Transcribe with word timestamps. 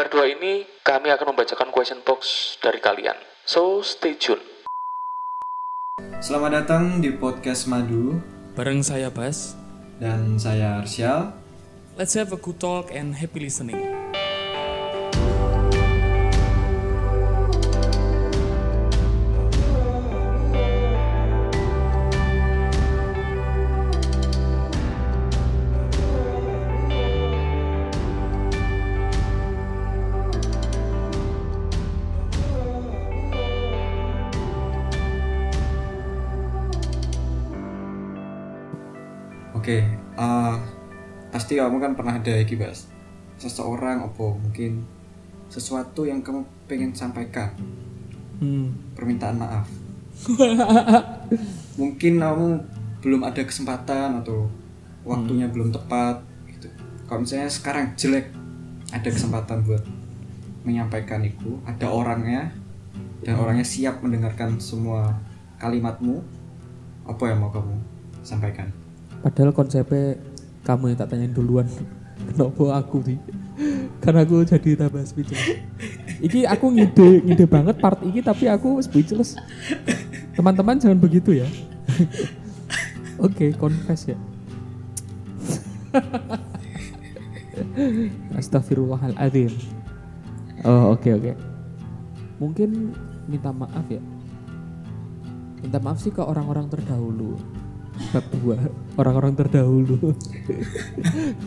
berdua 0.00 0.32
ini 0.32 0.64
kami 0.80 1.12
akan 1.12 1.36
membacakan 1.36 1.68
question 1.68 2.00
box 2.00 2.56
dari 2.64 2.80
kalian. 2.80 3.20
So, 3.44 3.84
stay 3.84 4.16
tune. 4.16 4.40
Selamat 6.24 6.64
datang 6.64 7.04
di 7.04 7.12
podcast 7.12 7.68
Madu 7.68 8.16
Bareng 8.56 8.80
saya 8.80 9.12
Bas. 9.12 9.52
dan 10.00 10.40
saya 10.40 10.80
Arsyal. 10.80 11.36
Let's 12.00 12.16
have 12.16 12.32
a 12.32 12.40
good 12.40 12.56
talk 12.56 12.88
and 12.88 13.12
happy 13.12 13.44
listening. 13.44 13.99
Kamu 41.80 41.96
kan 41.96 41.96
pernah 41.96 42.14
ada 42.20 42.36
iki 42.36 42.60
Bas. 42.60 42.92
Seseorang 43.40 44.04
apa 44.04 44.36
mungkin 44.36 44.84
sesuatu 45.48 46.04
yang 46.04 46.20
kamu 46.20 46.44
pengen 46.68 46.92
sampaikan, 46.92 47.56
Hmm. 48.36 48.76
permintaan 48.92 49.40
maaf. 49.40 49.64
mungkin 51.80 52.20
kamu 52.20 52.48
belum 53.00 53.24
ada 53.24 53.40
kesempatan 53.40 54.20
atau 54.20 54.52
waktunya 55.08 55.48
belum 55.48 55.72
tepat 55.72 56.20
gitu. 56.52 56.68
Kalau 57.08 57.24
misalnya 57.24 57.48
sekarang 57.48 57.96
jelek 57.96 58.28
ada 58.92 59.08
kesempatan 59.08 59.64
buat 59.64 59.80
menyampaikan 60.68 61.24
itu, 61.24 61.56
ada 61.64 61.88
orangnya 61.88 62.52
dan 63.24 63.40
orangnya 63.40 63.64
siap 63.64 64.04
mendengarkan 64.04 64.60
semua 64.60 65.16
kalimatmu. 65.56 66.20
Apa 67.08 67.32
yang 67.32 67.40
mau 67.40 67.48
kamu 67.48 67.80
sampaikan? 68.20 68.68
Padahal 69.24 69.56
konsepnya 69.56 70.20
kamu 70.64 70.92
yang 70.92 70.98
tak 70.98 71.08
tanyain 71.12 71.32
duluan. 71.32 71.66
Kenapa 72.30 72.84
aku 72.84 73.00
sih? 73.04 73.18
Karena 74.00 74.24
aku 74.24 74.44
jadi 74.44 74.76
tambah 74.76 75.04
speechless. 75.04 75.60
Iki 76.20 76.44
aku 76.44 76.66
ngide, 76.72 77.24
ngide 77.24 77.44
banget 77.48 77.76
part 77.80 78.00
iki 78.04 78.20
tapi 78.20 78.48
aku 78.48 78.80
speechless. 78.84 79.36
Teman-teman 80.36 80.80
jangan 80.80 81.00
begitu 81.00 81.36
ya. 81.36 81.48
Oke, 83.20 83.52
confess 83.56 84.08
ya. 84.08 84.16
Astagfirullahaladzim. 88.36 89.52
Oh, 90.64 90.96
oke 90.96 91.08
oke. 91.12 91.32
Mungkin 92.40 92.96
minta 93.28 93.52
maaf 93.52 93.84
ya. 93.88 94.00
Minta 95.60 95.76
maaf 95.80 96.00
sih 96.00 96.12
ke 96.12 96.24
orang-orang 96.24 96.72
terdahulu. 96.72 97.36
Bab 98.10 98.24
dua, 98.32 98.56
orang-orang 98.96 99.36
terdahulu. 99.36 100.16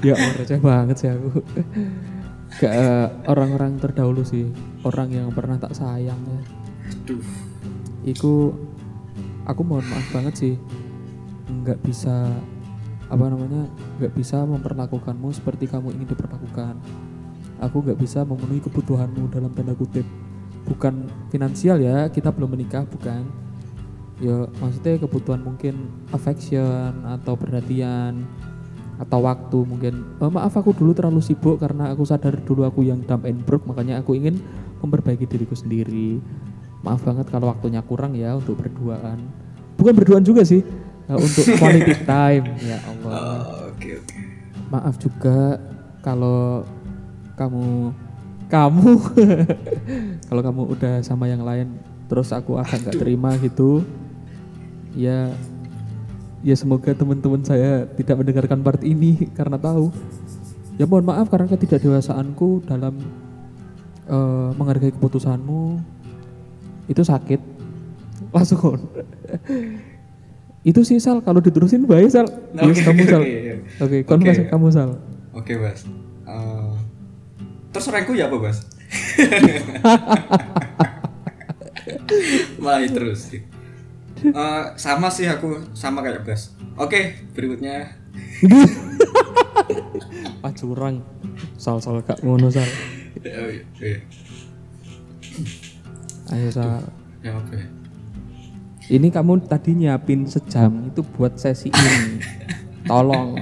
ya 0.05 0.13
Allah, 0.13 0.33
receh 0.37 0.61
banget 0.61 0.95
sih 1.01 1.09
aku. 1.09 1.41
Ke 2.61 2.69
eh, 2.69 3.07
orang-orang 3.25 3.81
terdahulu 3.81 4.21
sih, 4.21 4.45
orang 4.85 5.09
yang 5.09 5.27
pernah 5.33 5.57
tak 5.57 5.73
sayang 5.73 6.21
ya. 6.21 6.41
Aduh. 6.93 7.25
Iku 8.03 8.53
aku 9.43 9.61
mohon 9.63 9.83
maaf 9.87 10.07
banget 10.13 10.33
sih 10.39 10.53
nggak 11.49 11.79
bisa 11.83 12.31
apa 13.11 13.25
namanya 13.27 13.67
nggak 13.99 14.13
bisa 14.15 14.41
memperlakukanmu 14.47 15.29
seperti 15.35 15.67
kamu 15.67 15.91
ingin 15.93 16.15
diperlakukan 16.15 16.79
aku 17.59 17.77
nggak 17.83 17.99
bisa 17.99 18.23
memenuhi 18.23 18.63
kebutuhanmu 18.63 19.29
dalam 19.29 19.51
tanda 19.51 19.75
kutip 19.75 20.07
bukan 20.63 21.11
finansial 21.27 21.77
ya 21.77 22.07
kita 22.07 22.31
belum 22.31 22.55
menikah 22.55 22.87
bukan 22.87 23.27
ya 24.23 24.47
maksudnya 24.57 24.95
kebutuhan 24.97 25.43
mungkin 25.43 25.75
affection 26.15 27.03
atau 27.03 27.35
perhatian 27.35 28.23
atau 28.95 29.19
waktu 29.19 29.57
mungkin. 29.67 29.93
"Eh, 30.17 30.31
maaf 30.31 30.55
aku 30.55 30.71
dulu 30.71 30.95
terlalu 30.95 31.19
sibuk 31.19 31.59
karena 31.59 31.91
aku 31.91 32.07
sadar 32.07 32.39
dulu 32.39 32.63
aku 32.63 32.87
yang 32.87 33.03
dumb 33.03 33.27
and 33.27 33.43
broke 33.43 33.67
makanya 33.67 33.99
aku 33.99 34.15
ingin 34.15 34.39
memperbaiki 34.79 35.27
diriku 35.27 35.53
sendiri. 35.53 36.23
Maaf 36.81 37.03
banget 37.03 37.27
kalau 37.27 37.51
waktunya 37.51 37.83
kurang 37.83 38.15
ya 38.15 38.35
untuk 38.35 38.55
berduaan. 38.55 39.19
Bukan 39.75 39.91
berduaan 39.91 40.23
juga 40.23 40.47
sih 40.47 40.63
eh, 41.03 41.17
untuk 41.17 41.43
quality 41.59 42.07
time. 42.07 42.45
Ya 42.63 42.79
Allah. 42.79 43.11
Oh, 43.11 43.75
Oke 43.75 43.99
oke. 43.99 44.15
maaf 44.71 44.95
juga 44.95 45.59
kalau 45.99 46.63
kamu 47.35 47.91
kamu 48.47 48.89
kalau 50.29 50.41
kamu 50.41 50.61
udah 50.69 50.93
sama 51.01 51.25
yang 51.25 51.41
lain 51.41 51.73
terus 52.05 52.29
aku 52.29 52.55
akan 52.55 52.77
nggak 52.85 52.97
terima 52.97 53.33
gitu 53.41 53.81
ya 54.93 55.29
ya 56.43 56.55
semoga 56.59 56.91
teman-teman 56.91 57.41
saya 57.41 57.87
tidak 57.95 58.19
mendengarkan 58.19 58.59
part 58.61 58.81
ini 58.83 59.25
karena 59.37 59.57
tahu 59.57 59.89
ya 60.77 60.85
mohon 60.89 61.05
maaf 61.07 61.29
karena 61.29 61.47
ketidakdewasaanku 61.49 62.67
dalam 62.67 62.99
eh, 64.09 64.49
menghargai 64.57 64.91
keputusanmu 64.93 65.79
itu 66.91 67.01
sakit 67.01 67.39
langsung 68.35 68.77
itu 70.69 70.79
sih 70.87 70.95
Sal 70.95 71.19
kalau 71.19 71.43
diterusin 71.43 71.83
baik 71.83 72.07
Sal 72.07 72.27
Yes, 72.55 72.79
Oke, 72.79 72.81
kamu 72.87 73.01
Sal 73.03 73.21
oke, 73.21 73.27
iya. 73.27 73.55
oke 73.83 73.97
confess 74.07 74.37
Oke. 74.39 74.47
kamu 74.47 74.67
Sal 74.71 74.91
Oke 75.33 75.57
Bas. 75.57 75.81
Eh, 76.29 76.73
terus 77.73 77.89
ranku 77.89 78.13
ya 78.13 78.29
apa 78.29 78.37
Bas? 78.37 78.69
Mulai 82.61 82.85
terus. 82.93 83.33
Eh, 84.23 84.63
sama 84.79 85.07
sih 85.07 85.27
aku 85.27 85.59
sama 85.75 85.99
kayak 85.99 86.23
Bas. 86.23 86.55
Oke 86.75 87.27
berikutnya. 87.35 87.91
ah 90.43 90.51
curang 90.51 90.99
sal 91.55 91.79
sal 91.79 92.01
kak 92.01 92.19
ngono 92.19 92.47
sal 92.47 92.65
Oh, 93.23 93.47
iya, 93.47 93.63
iya. 93.79 93.99
ayo 96.29 96.47
sal 96.51 96.83
Ya 97.23 97.31
apa 97.31 97.53
ya? 97.55 97.65
ini 98.91 99.07
kamu 99.07 99.47
tadi 99.47 99.71
nyiapin 99.73 100.27
sejam 100.27 100.91
itu 100.91 100.99
buat 101.15 101.39
sesi 101.39 101.71
ini 101.71 102.19
tolong 102.89 103.39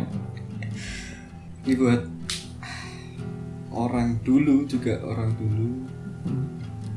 Ini 1.65 1.73
buat 1.73 2.01
orang 3.71 4.21
dulu 4.21 4.65
juga 4.65 4.97
orang 5.01 5.29
dulu. 5.33 5.69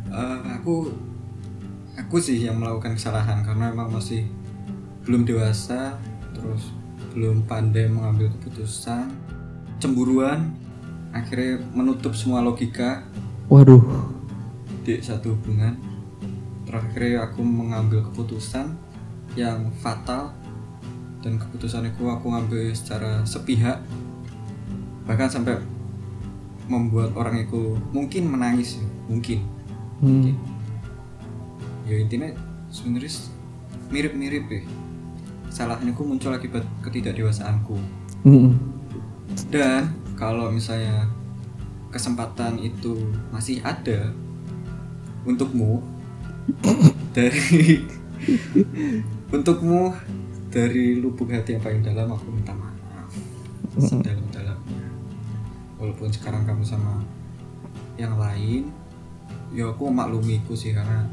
Eh, 0.09 0.39
aku 0.53 0.93
aku 2.05 2.21
sih 2.21 2.45
yang 2.45 2.61
melakukan 2.61 3.01
kesalahan 3.01 3.41
karena 3.41 3.73
emang 3.73 3.89
masih 3.89 4.29
belum 5.09 5.25
dewasa, 5.25 5.97
terus 6.37 6.77
belum 7.17 7.49
pandai 7.49 7.89
mengambil 7.89 8.29
keputusan, 8.37 9.09
cemburuan, 9.81 10.53
akhirnya 11.17 11.65
menutup 11.73 12.13
semua 12.13 12.45
logika 12.45 13.01
waduh 13.49 13.81
di 14.85 15.01
satu 15.01 15.33
hubungan. 15.33 15.81
Terakhir 16.69 17.25
aku 17.25 17.41
mengambil 17.41 18.05
keputusan 18.13 18.77
yang 19.35 19.73
fatal 19.81 20.37
dan 21.25 21.41
keputusan 21.41 21.89
itu 21.89 22.05
aku 22.05 22.37
ngambil 22.37 22.69
secara 22.77 23.25
sepihak 23.25 23.81
bahkan 25.09 25.29
sampai 25.29 25.57
membuat 26.69 27.13
orang 27.17 27.45
itu 27.45 27.77
mungkin 27.93 28.29
menangis 28.29 28.81
mungkin 29.09 29.45
hmm. 30.01 30.33
Ya 31.85 31.97
intinya 32.01 32.29
sebenarnya 32.73 33.13
mirip-mirip 33.93 34.45
ya. 34.49 34.63
Salahnya 35.55 35.95
aku 35.95 36.03
muncul 36.03 36.35
akibat 36.35 36.67
ketidakdewasaanku 36.83 37.79
Mm-mm. 38.27 38.59
dan 39.55 39.87
kalau 40.19 40.51
misalnya 40.51 41.07
kesempatan 41.95 42.59
itu 42.59 42.99
masih 43.31 43.63
ada 43.63 44.11
untukmu 45.23 45.79
dari 47.15 47.87
untukmu 49.35 49.95
dari 50.51 50.99
lubuk 50.99 51.31
hati 51.31 51.55
yang 51.55 51.63
paling 51.63 51.83
dalam 51.87 52.11
aku 52.11 52.35
minta 52.35 52.51
maaf. 52.51 53.11
Sedalam-dalamnya. 53.79 54.87
Walaupun 55.79 56.11
sekarang 56.11 56.43
kamu 56.47 56.67
sama 56.67 56.99
yang 57.95 58.19
lain 58.19 58.75
ya 59.55 59.71
aku 59.71 59.87
maklumiku 59.87 60.59
sih 60.59 60.75
karena 60.75 61.07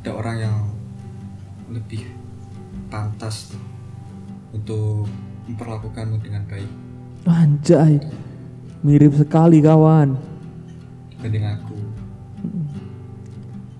ada 0.00 0.16
orang 0.16 0.36
yang 0.40 0.56
lebih 1.68 2.08
pantas 2.88 3.52
untuk 4.50 5.04
memperlakukanmu 5.44 6.16
dengan 6.24 6.42
baik. 6.48 6.70
Anjay 7.28 8.00
mirip 8.80 9.12
sekali 9.12 9.60
kawan. 9.60 10.16
Dibanding 11.12 11.44
aku. 11.44 11.76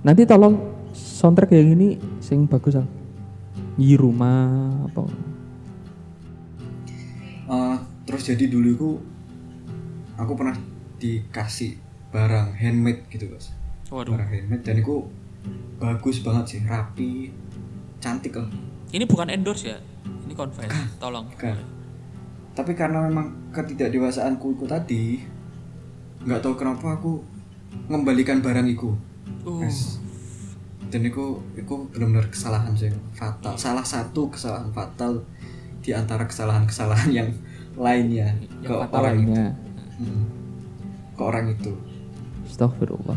Nanti 0.05 0.29
tolong 0.29 0.61
soundtrack 0.93 1.57
yang 1.57 1.73
ini 1.73 1.97
sing 2.21 2.45
bagus 2.45 2.77
sal 2.77 2.87
di 3.81 3.97
rumah 3.97 4.77
apa? 4.93 5.03
Eh, 7.51 7.77
terus 8.05 8.29
jadi 8.29 8.45
dulu 8.45 8.69
aku 8.77 8.91
aku 10.21 10.33
pernah 10.37 10.57
dikasih 11.01 11.81
barang 12.13 12.61
handmade 12.61 13.09
gitu 13.09 13.33
bos 13.33 13.49
Waduh. 13.89 14.13
barang 14.13 14.29
handmade 14.29 14.63
dan 14.63 14.77
itu 14.85 15.09
bagus 15.77 16.21
banget 16.21 16.45
sih 16.47 16.61
rapi 16.63 17.33
cantik 17.99 18.35
lah 18.35 18.49
Ini 18.91 19.05
bukan 19.05 19.29
endorse 19.29 19.71
ya. 19.71 19.79
Ini 20.27 20.35
confess. 20.35 20.67
Tolong. 20.99 21.27
Bukan. 21.29 21.57
tapi 22.51 22.75
karena 22.75 23.01
memang 23.03 23.31
ketidakdewasaanku 23.51 24.53
itu 24.53 24.65
tadi 24.67 25.05
nggak 26.21 26.41
tahu 26.41 26.55
kenapa 26.55 26.93
aku 26.93 27.23
mengembalikan 27.87 28.39
barang 28.39 28.67
itu 28.67 28.91
Uh, 29.41 29.65
Yes. 29.65 29.97
dan 30.87 31.01
itu 31.01 31.23
itu 31.55 31.75
benar-benar 31.89 32.29
kesalahan 32.29 32.75
sih 32.75 32.93
fatal 33.11 33.57
salah 33.57 33.81
satu 33.81 34.29
kesalahan 34.29 34.69
fatal 34.69 35.25
di 35.81 35.95
antara 35.95 36.27
kesalahan-kesalahan 36.27 37.09
yang 37.09 37.31
lainnya 37.73 38.37
ke 38.61 38.69
Yang 38.69 38.85
fatal 38.85 39.01
orang 39.01 39.17
itu 39.17 39.33
Hmm. 39.97 40.25
ke 41.11 41.23
orang 41.23 41.45
itu 41.49 41.73
Astagfirullah 42.45 43.17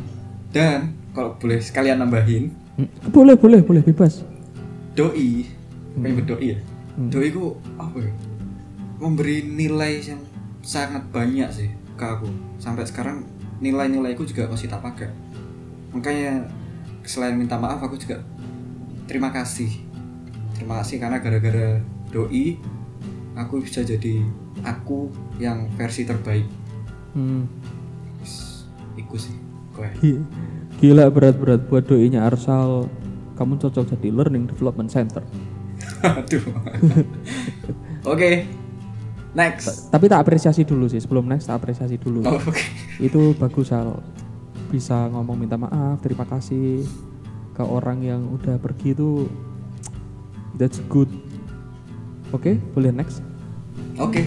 dan 0.51 0.95
kalau 1.13 1.37
boleh 1.37 1.61
sekalian 1.61 2.01
nambahin. 2.01 2.49
Hmm, 2.75 2.89
boleh 3.13 3.37
boleh 3.37 3.61
boleh 3.61 3.81
bebas. 3.85 4.25
Doi 4.97 5.45
pengen 5.93 6.25
berdoi 6.25 6.57
ya? 6.57 6.59
Hmm. 6.97 7.09
doi 7.09 7.29
itu 7.29 7.53
apa 7.77 7.97
ya? 8.01 8.13
Memberi 8.97 9.45
nilai 9.45 10.01
yang 10.01 10.21
sangat 10.65 11.05
banyak 11.13 11.49
sih 11.53 11.69
ke 11.93 12.05
aku. 12.05 12.29
Sampai 12.57 12.89
sekarang 12.89 13.25
nilai-nilaiku 13.61 14.25
juga 14.25 14.49
masih 14.49 14.69
tak 14.69 14.81
pakai. 14.81 15.09
Makanya 15.93 16.49
selain 17.05 17.37
minta 17.37 17.61
maaf 17.61 17.77
aku 17.81 17.97
juga 17.97 18.25
terima 19.05 19.29
kasih. 19.29 19.69
Terima 20.57 20.81
kasih 20.81 20.97
karena 20.97 21.21
gara-gara 21.21 21.77
doi 22.09 22.57
aku 23.37 23.61
bisa 23.61 23.85
jadi 23.85 24.21
aku 24.65 25.09
yang 25.37 25.69
versi 25.77 26.05
terbaik. 26.05 26.45
Hmm. 27.13 27.45
Iku 28.97 29.17
sih 29.17 29.33
kowe. 29.73 29.89
Gi- 30.01 30.21
Gila 30.83 31.07
berat-berat 31.07 31.63
buat 31.71 31.87
doinya 31.87 32.27
Arsal. 32.27 32.91
Kamu 33.39 33.55
cocok 33.55 33.95
jadi 33.95 34.11
Learning 34.11 34.51
Development 34.51 34.91
Center. 34.91 35.23
Aduh. 36.03 36.43
Oke 38.11 38.43
next. 39.33 39.89
Tapi 39.89 40.05
tak 40.09 40.23
apresiasi 40.23 40.63
dulu 40.63 40.91
sih. 40.91 41.01
Sebelum 41.01 41.25
next 41.25 41.49
tak 41.49 41.61
apresiasi 41.61 41.97
dulu. 41.97 42.23
Oh, 42.25 42.39
oke. 42.39 42.63
Itu 43.01 43.33
bagus 43.37 43.73
Sal. 43.73 43.99
Bisa 44.73 45.05
ngomong 45.05 45.37
minta 45.37 45.53
maaf 45.53 46.01
Terima 46.01 46.25
kasih 46.25 46.81
Ke 47.53 47.61
orang 47.61 48.01
yang 48.01 48.21
udah 48.33 48.57
pergi 48.57 48.93
itu. 48.97 49.29
That's 50.57 50.81
good. 50.89 51.09
Oke 52.33 52.57
boleh 52.73 52.89
next? 52.93 53.21
Oke 54.01 54.25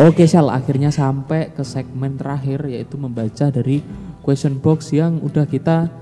Oke 0.00 0.24
Sal, 0.24 0.48
akhirnya 0.48 0.88
sampai 0.88 1.52
ke 1.52 1.60
segmen 1.60 2.16
terakhir 2.16 2.64
yaitu 2.64 2.96
membaca 2.96 3.52
dari 3.52 3.84
question 4.24 4.56
box 4.56 4.96
yang 4.96 5.20
udah 5.20 5.44
kita 5.44 5.92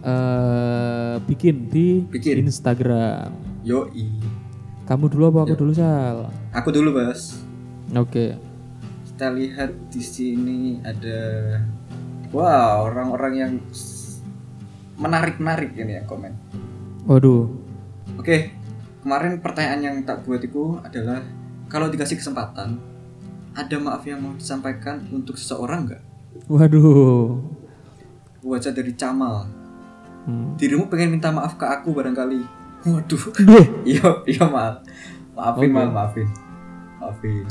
eh, 0.00 1.14
bikin 1.20 1.68
di 1.68 2.00
Bikin. 2.08 2.48
Instagram. 2.48 3.28
yoi 3.60 4.08
Kamu 4.86 5.10
dulu 5.10 5.28
apa 5.28 5.40
aku 5.44 5.54
dulu 5.58 5.72
Sal? 5.74 6.32
aku 6.54 6.68
dulu 6.72 6.96
bos 6.96 7.36
Oke. 7.92 8.38
kita 9.12 9.28
lihat 9.32 9.70
di 9.92 10.00
sini 10.00 10.58
ada 10.80 11.18
wow 12.32 12.88
orang-orang 12.88 13.32
yang 13.36 13.52
menarik-menarik 14.96 15.76
ini 15.76 15.98
ya 15.98 16.02
komen 16.04 16.32
Waduh. 17.04 17.52
oke 18.16 18.36
kemarin 19.02 19.38
pertanyaan 19.40 19.80
yang 19.82 19.96
tak 20.02 20.24
buat 20.24 20.40
itu 20.40 20.80
adalah 20.80 21.20
kalau 21.66 21.90
dikasih 21.90 22.16
kesempatan 22.16 22.78
ada 23.56 23.76
maaf 23.78 24.04
yang 24.04 24.20
mau 24.20 24.32
disampaikan 24.32 25.00
untuk 25.10 25.34
seseorang 25.34 25.86
nggak 25.86 26.02
Waduh. 26.46 27.40
wajah 28.42 28.70
dari 28.70 28.92
Camal 28.92 29.48
Hmm. 30.22 30.58
dirimu 30.58 30.86
pengen 30.86 31.12
minta 31.12 31.30
maaf 31.30 31.54
ke 31.54 31.62
aku 31.62 31.94
barangkali 31.94 32.42
waduh 32.84 33.22
Duh. 33.30 33.62
iya 33.86 34.02
iya 34.26 34.42
maaf 34.44 34.82
maafin 35.32 35.64
Oke. 35.64 35.72
mal 35.72 35.86
maafin 35.88 36.26
maafin 36.98 37.46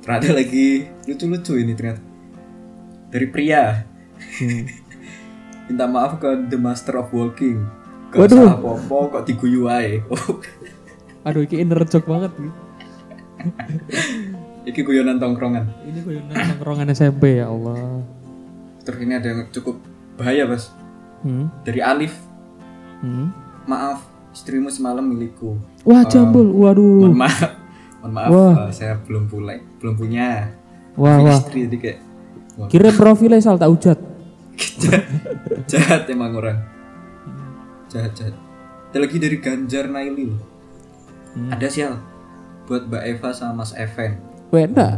ternyata 0.00 0.34
lagi 0.34 0.90
lucu-lucu 1.06 1.54
ini 1.54 1.72
ternyata 1.72 2.02
dari 3.08 3.26
pria 3.26 3.86
Hmm. 4.16 4.66
minta 5.68 5.86
maaf 5.86 6.18
ke 6.18 6.30
The 6.46 6.56
Master 6.56 6.98
of 6.98 7.10
Walking 7.10 7.62
Gak 8.08 8.26
Waduh. 8.26 8.38
salah 8.42 8.56
apa-apa 8.56 8.96
kok 9.12 9.24
diguyu 9.24 9.66
ae 9.66 10.02
Aduh, 11.26 11.42
ini 11.42 11.58
inner 11.60 11.82
joke 11.84 12.06
banget. 12.06 12.30
nih. 12.36 12.54
Iki 14.66 14.82
guyonan 14.82 15.16
tongkrongan 15.16 15.64
Ini 15.82 15.98
gue 16.00 16.14
nongkrongan 16.26 16.90
SMP 16.90 17.38
ya 17.38 17.46
Allah. 17.46 18.02
terus 18.82 18.98
ini 19.00 19.14
ada 19.14 19.26
yang 19.28 19.46
cukup 19.48 19.78
bahaya 20.14 20.44
bos 20.44 20.70
Hmm. 21.18 21.48
dari 21.62 21.80
Alif 21.80 22.12
Hmm. 22.96 23.32
maaf 23.64 24.02
istrimu 24.30 24.68
semalam 24.68 25.02
milikku 25.02 25.56
Wah, 25.82 26.02
jambul. 26.04 26.50
Waduh. 26.52 27.02
mohon 27.04 27.16
maaf 27.16 27.50
mohon 27.98 28.12
maaf 28.12 28.28
Wah. 28.28 28.54
eh, 28.60 28.72
saya 28.72 28.94
belum 29.00 29.26
punya 29.26 29.58
belum 29.78 29.94
punya 29.94 30.50
Wah, 30.94 31.18
wah. 31.18 31.34
istri 31.36 31.64
jadi 31.64 31.76
kayak 31.76 31.98
wah, 32.54 32.66
Kirim 32.66 32.92
profilnya 32.92 33.38
Sal 33.38 33.56
tak 33.56 33.70
ujat. 33.70 33.98
jahat 35.66 36.06
emang 36.06 36.32
orang 36.32 36.58
jahat 37.86 38.12
jahat 38.12 38.34
ada 38.86 38.98
lagi 38.98 39.16
dari 39.16 39.36
Ganjar 39.36 39.86
Naili 39.86 40.24
loh 40.26 40.42
Hmm. 41.32 41.52
ada 41.52 41.68
sial 41.68 42.00
buat 42.64 42.86
Mbak 42.86 43.02
Eva 43.10 43.28
sama 43.30 43.60
Mas 43.60 43.72
Even 43.72 44.16
Wenda. 44.48 44.88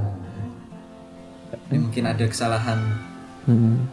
ini 1.69 1.79
mungkin 1.79 2.05
ada 2.05 2.25
kesalahan 2.25 2.81
Hmm. 3.45 3.85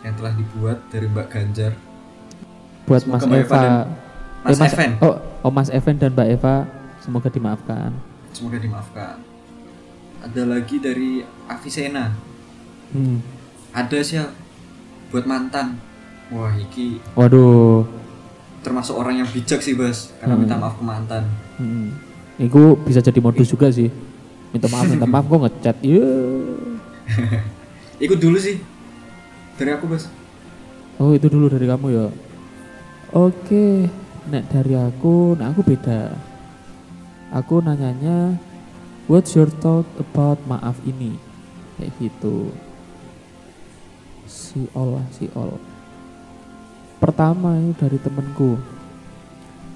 yang 0.00 0.14
telah 0.14 0.30
dibuat 0.32 0.78
dari 0.88 1.06
Mbak 1.06 1.26
Ganjar 1.28 1.72
buat 2.84 3.02
Semoga 3.02 3.22
Mas 3.22 3.38
Eva 3.40 3.54
dan 3.56 3.72
Mas 4.44 4.58
Eh, 4.58 4.66
Evan. 4.68 4.90
Oh, 5.00 5.14
oh 5.40 5.50
Mas 5.50 5.70
Evan 5.70 5.94
dan 5.96 6.10
Mbak 6.12 6.28
Eva 6.32 6.54
semoga 7.00 7.26
dimaafkan. 7.26 7.90
semoga 8.30 8.58
dimaafkan 8.58 9.18
ada 10.20 10.42
lagi 10.44 10.76
dari 10.76 11.10
Avicenna 11.46 12.14
Hmm. 12.88 13.18
ada 13.72 13.98
sial 14.00 14.30
buat 15.08 15.22
mantan 15.24 15.78
wah 16.28 16.50
iki 16.52 16.98
Waduh. 17.12 17.86
termasuk 18.60 18.94
orang 18.94 19.18
yang 19.18 19.28
bijak 19.28 19.58
sih 19.58 19.74
bos 19.74 20.10
karena 20.16 20.34
minta 20.36 20.54
maaf 20.54 20.74
ke 20.74 20.84
mantan 20.84 21.26
Hmm. 21.56 21.94
Itu 22.36 22.76
bisa 22.76 23.00
jadi 23.00 23.16
modus 23.16 23.48
juga 23.48 23.66
sih. 23.66 23.88
Minta 24.54 24.66
maaf, 24.70 24.86
minta 24.86 25.06
maaf 25.08 25.24
kok 25.26 25.40
ngechat. 25.46 25.76
Iya. 25.82 26.10
ikut 28.04 28.18
dulu 28.20 28.36
sih 28.36 28.60
dari 29.56 29.72
aku 29.72 29.88
bos 29.88 30.04
Oh, 30.96 31.12
itu 31.12 31.28
dulu 31.28 31.52
dari 31.52 31.68
kamu 31.68 31.86
ya. 31.92 32.06
Oke. 33.12 33.88
Nek 34.26 34.48
dari 34.50 34.74
aku, 34.74 35.36
nah 35.38 35.52
aku 35.52 35.62
beda. 35.62 36.10
Aku 37.30 37.62
nanyanya 37.62 38.34
What's 39.06 39.38
your 39.38 39.46
thought 39.46 39.86
about 40.02 40.42
maaf 40.50 40.82
ini? 40.82 41.14
Kayak 41.78 41.94
gitu. 42.02 42.50
Si 44.26 44.66
all 44.74 44.98
lah, 44.98 45.06
si 45.14 45.30
all. 45.30 45.62
Pertama 46.98 47.54
ini 47.54 47.70
dari 47.78 48.02
temenku. 48.02 48.58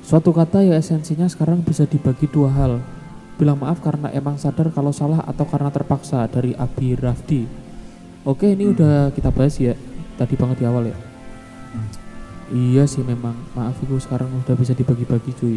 Suatu 0.03 0.35
kata 0.35 0.67
ya 0.67 0.75
esensinya 0.75 1.31
sekarang 1.31 1.63
bisa 1.63 1.87
dibagi 1.87 2.27
dua 2.27 2.51
hal. 2.51 2.83
Bilang 3.41 3.57
maaf 3.57 3.81
karena 3.81 4.13
emang 4.13 4.37
sadar 4.37 4.69
kalau 4.69 4.93
salah 4.93 5.25
atau 5.25 5.49
karena 5.49 5.73
terpaksa 5.73 6.29
dari 6.29 6.53
Abi 6.53 6.93
Rafdi. 6.93 7.49
Oke 8.29 8.53
ini 8.53 8.69
udah 8.69 9.09
kita 9.17 9.33
bahas 9.33 9.57
ya 9.57 9.73
tadi 10.21 10.37
banget 10.37 10.61
di 10.61 10.69
awal 10.69 10.93
ya. 10.93 10.97
Iya 12.53 12.85
sih 12.85 13.01
memang 13.01 13.33
maaf 13.57 13.81
itu 13.81 13.97
sekarang 13.97 14.29
udah 14.45 14.53
bisa 14.61 14.77
dibagi-bagi 14.77 15.33
cuy. 15.41 15.57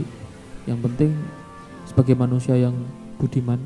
Yang 0.64 0.80
penting 0.88 1.12
sebagai 1.84 2.16
manusia 2.16 2.56
yang 2.56 2.72
budiman 3.20 3.60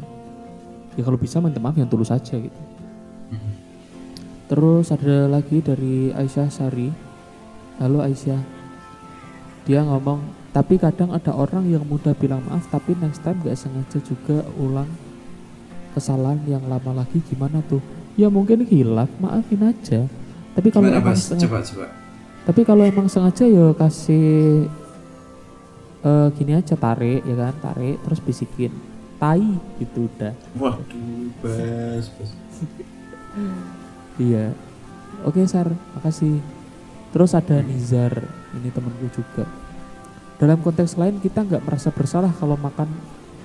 ya 0.98 1.06
kalau 1.06 1.22
bisa 1.22 1.38
minta 1.38 1.62
maaf 1.62 1.78
yang 1.78 1.86
tulus 1.86 2.10
aja 2.10 2.42
gitu. 2.42 2.62
Terus 4.48 4.90
ada 4.96 5.28
lagi 5.28 5.62
dari 5.62 6.10
Aisyah 6.16 6.50
Sari. 6.50 6.90
Halo 7.78 8.00
Aisyah. 8.00 8.40
Dia 9.68 9.84
ngomong, 9.84 10.24
tapi 10.58 10.82
kadang 10.82 11.14
ada 11.14 11.38
orang 11.38 11.70
yang 11.70 11.86
mudah 11.86 12.18
bilang 12.18 12.42
maaf 12.50 12.66
tapi 12.74 12.98
next 12.98 13.22
time 13.22 13.38
gak 13.46 13.54
sengaja 13.54 14.02
juga 14.02 14.42
ulang 14.58 14.90
kesalahan 15.94 16.42
yang 16.50 16.66
lama 16.66 17.06
lagi 17.06 17.22
gimana 17.30 17.62
tuh? 17.70 17.82
Ya 18.18 18.34
mungkin 18.34 18.66
hilaf, 18.66 19.10
maafin 19.22 19.62
aja. 19.62 20.10
Tapi 20.58 20.74
kalau 20.74 20.90
gimana 20.90 21.06
emang 21.06 21.14
sengaja, 21.14 21.46
coba 21.46 21.62
coba 21.62 21.88
tapi 22.48 22.64
kalau 22.64 22.88
emang 22.88 23.12
sengaja 23.12 23.44
ya 23.44 23.76
kasih 23.76 24.72
eh 26.08 26.28
gini 26.40 26.56
aja 26.56 26.80
tarik 26.80 27.20
ya 27.28 27.36
kan, 27.36 27.54
tarik 27.60 28.00
terus 28.08 28.24
bisikin 28.24 28.72
tai 29.20 29.44
gitu 29.84 30.08
udah. 30.08 30.32
waduh 30.56 31.28
bos 31.44 32.06
bos 32.16 32.32
Iya. 34.18 34.50
Oke 35.30 35.46
Sar, 35.46 35.70
makasih. 35.94 36.42
Terus 37.14 37.38
ada 37.38 37.62
Nizar, 37.62 38.26
ini 38.58 38.74
temenku 38.74 39.06
juga. 39.14 39.46
Dalam 40.38 40.62
konteks 40.62 41.02
lain 41.02 41.18
kita 41.18 41.42
nggak 41.42 41.66
merasa 41.66 41.90
bersalah 41.90 42.30
kalau 42.38 42.54
makan 42.62 42.86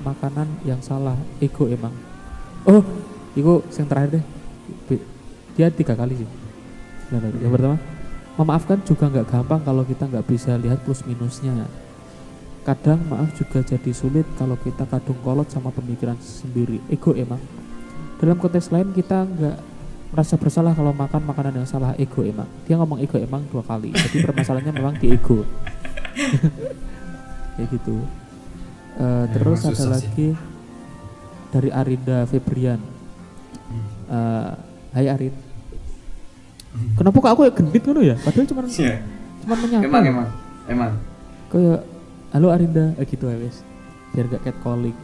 makanan 0.04 0.48
yang 0.68 0.76
salah. 0.84 1.16
Ego 1.40 1.64
emang. 1.64 1.92
Oh 2.68 2.84
itu 3.32 3.64
yang 3.80 3.88
terakhir 3.88 4.20
deh. 4.20 4.24
Dia 5.56 5.72
tiga 5.72 5.96
kali 5.96 6.20
sih. 6.20 6.28
Yang 7.12 7.52
pertama 7.52 7.76
memaafkan 8.36 8.80
juga 8.84 9.08
nggak 9.08 9.26
gampang 9.28 9.60
kalau 9.64 9.84
kita 9.88 10.04
nggak 10.04 10.24
bisa 10.28 10.52
lihat 10.60 10.84
plus 10.84 11.00
minusnya. 11.08 11.64
Kadang 12.62 13.00
maaf 13.08 13.32
juga 13.34 13.64
jadi 13.64 13.90
sulit 13.90 14.28
kalau 14.36 14.54
kita 14.60 14.84
kadung 14.84 15.16
kolot 15.24 15.48
sama 15.48 15.72
pemikiran 15.72 16.20
sendiri. 16.20 16.76
Ego 16.92 17.16
emang. 17.16 17.40
Dalam 18.20 18.36
konteks 18.36 18.68
lain 18.68 18.92
kita 18.92 19.24
nggak 19.24 19.56
merasa 20.12 20.36
bersalah 20.36 20.76
kalau 20.76 20.92
makan 20.92 21.24
makanan 21.24 21.64
yang 21.64 21.68
salah. 21.68 21.96
Ego 21.96 22.20
emang. 22.20 22.46
Dia 22.68 22.76
ngomong 22.76 23.00
ego 23.00 23.16
emang 23.16 23.48
dua 23.48 23.64
kali. 23.64 23.96
Jadi 23.96 24.28
permasalahannya 24.28 24.72
memang 24.76 24.94
di 25.00 25.08
ego 25.08 25.40
kayak 27.54 27.68
gitu 27.70 27.96
Eh, 28.92 29.24
terus 29.32 29.56
emang 29.58 29.64
ada 29.64 29.72
susah 29.72 29.86
sih. 29.88 29.88
lagi 29.90 30.28
dari 31.48 31.70
Arinda 31.70 32.24
Febrian 32.24 32.76
Eh, 34.06 34.50
Hai 34.90 35.08
Arin 35.08 35.32
kenapa 36.94 37.16
kok 37.18 37.30
aku 37.30 37.42
ya 37.42 37.52
gendit 37.52 37.82
ngono 37.82 38.00
ya 38.02 38.16
padahal 38.18 38.44
cuma 38.44 38.60
Iya. 38.64 39.00
cuma 39.40 39.54
menyapa 39.56 39.82
Emang 39.82 40.04
emang 40.06 40.28
emang. 40.66 40.92
kayak 41.48 41.80
halo 42.30 42.48
Arinda 42.48 42.92
eh 42.94 43.04
gitu 43.04 43.24
ya 43.24 43.36
wes 43.38 43.64
biar 44.10 44.28
gak 44.30 44.44
catcalling 44.46 44.96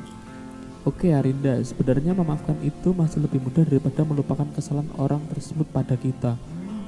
Oke 0.81 1.13
Arinda, 1.13 1.53
sebenarnya 1.61 2.13
memaafkan 2.13 2.57
itu 2.63 2.93
masih 2.93 3.21
lebih 3.21 3.41
mudah 3.41 3.61
daripada 3.61 4.01
melupakan 4.03 4.49
kesalahan 4.49 4.89
orang 4.97 5.21
tersebut 5.29 5.69
pada 5.69 5.93
kita. 5.95 6.33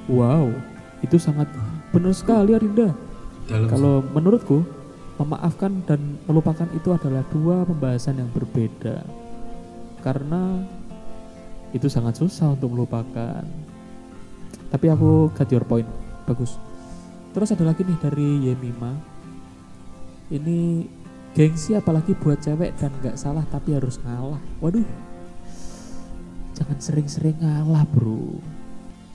Wow, 0.07 0.57
itu 1.01 1.21
sangat 1.21 1.45
benar 1.91 2.09
sekali 2.11 2.57
Arinda. 2.57 2.97
Dalam 3.49 3.67
Kalau 3.69 4.05
menurutku, 4.13 4.61
memaafkan 5.21 5.85
dan 5.85 6.17
melupakan 6.25 6.65
itu 6.73 6.89
adalah 6.93 7.21
dua 7.29 7.61
pembahasan 7.65 8.21
yang 8.21 8.29
berbeda. 8.33 9.05
Karena 10.01 10.65
itu 11.71 11.87
sangat 11.87 12.17
susah 12.17 12.57
untuk 12.57 12.73
melupakan. 12.73 13.45
Tapi 14.71 14.85
aku 14.87 15.29
got 15.35 15.49
your 15.51 15.67
point, 15.67 15.87
bagus. 16.25 16.57
Terus 17.31 17.51
ada 17.55 17.63
lagi 17.69 17.87
nih 17.87 17.99
dari 17.99 18.29
Yemima. 18.51 18.91
Ini 20.31 20.87
gengsi 21.31 21.75
apalagi 21.75 22.15
buat 22.15 22.43
cewek 22.43 22.75
dan 22.79 22.91
nggak 22.99 23.19
salah 23.19 23.43
tapi 23.47 23.75
harus 23.75 23.99
ngalah. 24.03 24.39
Waduh, 24.59 24.87
jangan 26.55 26.79
sering-sering 26.79 27.39
ngalah 27.39 27.87
bro. 27.87 28.39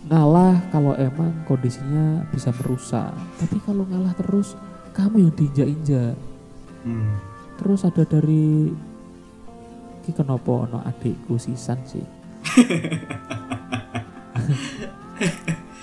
Ngalah 0.07 0.71
kalau 0.71 0.95
emang 0.95 1.35
kondisinya 1.51 2.23
bisa 2.31 2.55
merusak. 2.63 3.11
Tapi 3.43 3.59
kalau 3.67 3.83
ngalah 3.91 4.15
terus, 4.15 4.55
kamu 4.95 5.27
yang 5.27 5.35
diinjak-injak. 5.35 6.15
Hmm. 6.87 7.19
Terus 7.59 7.83
ada 7.83 8.07
dari 8.07 8.71
Ki 10.07 10.15
kenapa 10.15 10.71
ono 10.71 10.79
adikku 10.87 11.35
sisan 11.35 11.83
sih. 11.83 12.07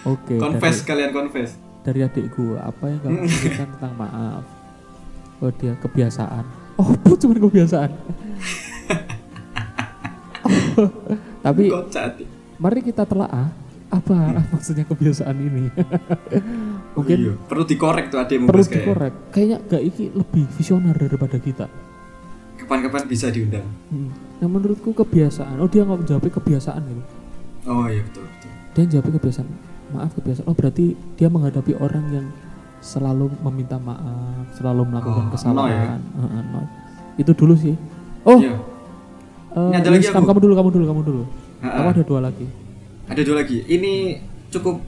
Oke, 0.03 0.39
Confess 0.39 0.79
dari, 0.79 0.87
kalian 0.87 1.11
confess. 1.11 1.59
dari 1.83 1.99
adikku 2.03 2.55
apa 2.55 2.87
yang 2.87 2.99
kamu 3.03 3.27
pikirkan 3.27 3.67
tentang 3.75 3.93
maaf? 3.99 4.43
Oh 5.43 5.51
dia 5.51 5.75
kebiasaan. 5.75 6.45
Oh, 6.79 6.95
bu 7.03 7.19
cuma 7.19 7.35
kebiasaan. 7.35 7.91
Oh, 10.73 10.89
Tapi 11.45 11.69
mari 12.57 12.81
kita 12.81 13.05
telaah 13.05 13.53
apa 13.93 14.17
maksudnya 14.51 14.83
kebiasaan 14.83 15.37
ini. 15.37 15.69
Mungkin 16.95 17.17
Iya, 17.19 17.33
perlu 17.39 17.63
dikorek 17.63 18.09
tuh 18.09 18.19
adekmu 18.19 18.45
perlu 18.47 18.63
kayak. 18.63 18.73
dikorek. 18.75 19.13
Kayaknya 19.29 19.57
gak 19.63 19.83
iki 19.83 20.03
lebih 20.09 20.43
visioner 20.51 20.95
daripada 20.95 21.37
kita. 21.37 21.65
Kapan-kapan 22.55 23.03
bisa 23.05 23.27
diundang. 23.27 23.65
Hmm. 23.87 24.09
Nah 24.39 24.47
menurutku 24.47 24.93
kebiasaan. 24.93 25.57
Oh 25.57 25.67
dia 25.67 25.83
nggak 25.83 25.99
menjawab 26.01 26.23
kebiasaan 26.23 26.81
gitu. 26.81 27.03
Oh 27.65 27.85
iya 27.85 28.01
betul 28.01 28.23
betul. 28.23 28.49
Dia 28.73 28.83
jawab 28.89 29.07
kebiasaan. 29.11 29.47
Maaf 29.91 30.11
kebiasaan. 30.15 30.45
Oh 30.45 30.53
berarti 30.53 30.85
dia 31.13 31.27
menghadapi 31.27 31.73
orang 31.75 32.05
yang 32.09 32.27
selalu 32.79 33.31
meminta 33.41 33.77
maaf, 33.77 34.03
selalu 34.53 34.83
melakukan 34.85 35.25
Oh, 35.25 35.31
kesalahan. 35.31 35.99
Heeh, 35.99 36.41
no. 36.49 36.61
Itu 37.15 37.31
dulu 37.31 37.53
sih. 37.53 37.75
Oh, 38.23 38.35
Iya. 38.37 38.55
eh, 39.53 39.69
Ini 39.69 39.77
ada 39.77 39.89
lagi 39.89 40.05
aku. 40.05 40.19
kamu 40.21 40.39
dulu, 40.41 40.53
kamu 40.53 40.69
dulu, 40.69 40.85
kamu 40.85 41.01
dulu. 41.03 41.23
Kamu 41.59 41.89
ada 41.89 42.03
dua 42.03 42.19
lagi. 42.21 42.47
Ada 43.13 43.21
dua 43.21 43.45
lagi. 43.45 43.61
Ini 43.61 44.17
cukup 44.49 44.81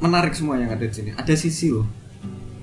menarik 0.00 0.32
semua 0.32 0.56
yang 0.56 0.72
ada 0.72 0.80
di 0.80 0.94
sini. 0.96 1.12
Ada 1.12 1.36
sisi 1.36 1.68
loh. 1.68 1.84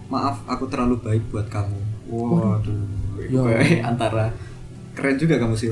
Maaf, 0.10 0.42
aku 0.50 0.66
terlalu 0.66 0.98
baik 0.98 1.30
buat 1.30 1.46
kamu. 1.46 2.10
Waduh. 2.10 2.74
Kayak 3.22 3.86
antara 3.94 4.34
keren 4.98 5.22
juga 5.22 5.38
kamu 5.38 5.54
sih. 5.54 5.70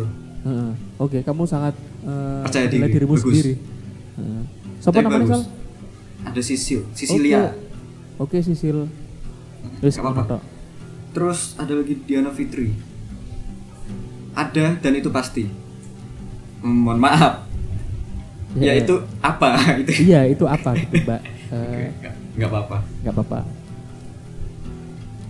Oke, 1.02 1.25
kamu 1.25 1.50
sangat 1.50 1.74
eh, 2.06 2.46
Percaya 2.46 2.70
diri, 2.70 2.94
dirimu 2.94 3.18
bagus. 3.18 3.25
sendiri. 3.25 3.54
Heeh. 4.22 4.42
Siapa 4.78 5.02
namanya. 5.02 5.42
Sal? 5.42 5.44
Ada 6.30 6.42
Sisil, 6.46 6.86
Sisilia. 6.94 7.58
Oke, 8.22 8.38
Sisil. 8.38 8.86
Wis 9.82 9.98
Gak 9.98 10.06
apa-apa. 10.06 10.13
ngono 10.13 10.30
tok. 10.30 10.42
Terus 11.18 11.40
ada 11.58 11.74
lagi 11.74 11.98
Diana 12.06 12.30
Fitri. 12.30 12.70
Ada 14.38 14.78
dan 14.78 14.94
itu 14.94 15.10
pasti. 15.10 15.50
Hmm, 16.62 16.86
mohon 16.86 17.02
maaf. 17.02 17.42
Ya, 18.53 18.69
Ya, 18.69 18.74
itu 18.77 18.93
apa 19.19 19.50
itu? 19.81 19.91
Iya, 20.03 20.22
itu 20.27 20.45
apa 20.45 20.69
gitu, 20.75 20.95
Mbak? 21.01 21.22
Eh, 21.53 21.93
Nggak- 22.33 22.50
apa-apa. 22.50 22.77
nggak 23.00 23.13
apa-apa. 23.13 23.39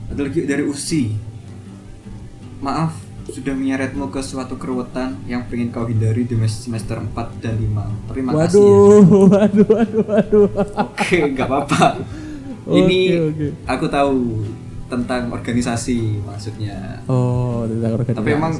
Ada 0.07 0.21
lagi 0.21 0.39
dari 0.43 0.63
Usi. 0.63 1.11
Maaf, 2.59 2.95
sudah 3.25 3.51
menyeretmu 3.51 4.07
ke 4.07 4.19
suatu 4.19 4.55
keruwetan 4.55 5.19
yang 5.25 5.43
pengen 5.43 5.67
kau 5.67 5.83
hindari 5.83 6.23
di 6.23 6.31
mes- 6.33 6.63
semester 6.63 6.95
4 6.95 7.11
dan 7.39 7.59
5. 7.59 7.91
Tapi 8.07 8.19
makasih 8.21 8.55
ya. 8.55 8.71
Waduh, 8.71 9.03
waduh, 9.33 9.67
waduh, 9.67 10.03
waduh. 10.05 10.47
Oke, 10.81 11.17
nggak 11.27 11.43
apa-apa. 11.43 11.99
Ini 12.65 12.99
oke. 13.21 13.47
aku 13.67 13.85
tahu 13.89 14.15
tentang 14.87 15.27
organisasi 15.27 16.23
maksudnya. 16.23 17.03
Oh, 17.05 17.67
tentang 17.67 17.99
organisasi. 17.99 18.19
Tapi 18.21 18.31
emang 18.31 18.53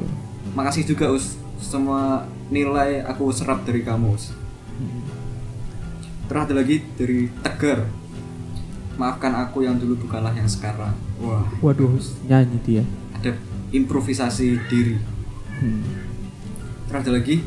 makasih 0.51 0.83
juga 0.85 1.07
Us 1.07 1.39
semua 1.63 2.27
nilai 2.49 2.99
aku 3.01 3.31
serap 3.31 3.63
dari 3.63 3.79
kamu 3.79 4.11
Us. 4.11 4.35
Terus 6.27 6.41
ada 6.43 6.53
lagi 6.55 6.81
dari 6.95 7.27
Tegar. 7.43 7.83
Maafkan 8.93 9.33
aku 9.33 9.65
yang 9.65 9.75
dulu 9.81 10.05
bukanlah 10.05 10.31
yang 10.37 10.45
sekarang. 10.45 10.93
Wah, 11.17 11.43
Waduh, 11.65 11.97
nyanyi 12.29 12.57
dia. 12.61 12.83
ada 13.17 13.33
improvisasi 13.73 14.59
diri. 14.69 15.01
Hmm. 15.57 15.81
Terus 16.87 16.99
ada 17.01 17.11
lagi 17.11 17.41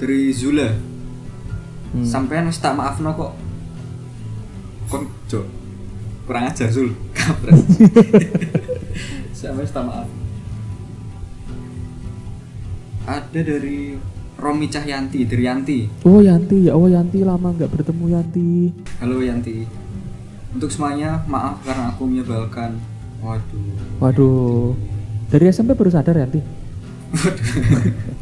dari 0.00 0.32
Zula. 0.32 0.72
Hmm. 1.92 2.06
Sampean 2.08 2.48
wis 2.48 2.56
tak 2.56 2.72
maafno 2.72 3.12
kok. 3.12 3.32
Kon 4.88 5.04
Jo. 5.28 5.44
Kurang 6.24 6.48
ajar 6.48 6.72
Zul. 6.72 6.96
Kampret. 7.18 7.52
Sampean 9.36 9.68
tak 9.68 9.84
maaf. 9.84 10.08
Ada 13.02 13.40
dari 13.42 13.98
Romi 14.42 14.66
Cahyanti, 14.66 15.22
dari 15.22 15.46
Yanti. 15.46 15.86
Oh 16.02 16.18
Yanti, 16.18 16.66
ya 16.66 16.74
oh 16.74 16.90
Yanti 16.90 17.22
lama 17.22 17.54
nggak 17.54 17.70
bertemu 17.70 18.04
Yanti. 18.10 18.74
Halo 18.98 19.22
Yanti. 19.22 19.62
Untuk 20.50 20.66
semuanya, 20.66 21.22
maaf 21.30 21.62
karena 21.62 21.94
aku 21.94 22.10
menyebalkan. 22.10 22.74
Waduh. 23.22 24.02
Waduh, 24.02 24.74
dari 25.30 25.46
SMP 25.46 25.78
baru 25.78 25.94
sadar 25.94 26.18
Yanti. 26.18 26.42